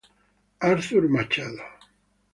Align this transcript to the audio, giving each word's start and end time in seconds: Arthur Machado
Arthur 0.69 1.05
Machado 1.13 1.61